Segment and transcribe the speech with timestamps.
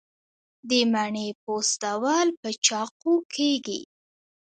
[0.69, 3.79] د مڼې پوستول په چاقو کیږي.